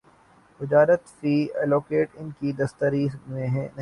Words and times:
اجرت 0.59 1.03
فی 1.19 1.35
الوقت 1.55 2.09
ان 2.13 2.29
کی 2.39 2.51
دسترس 2.53 3.15
میں 3.27 3.47
نہیں 3.47 3.67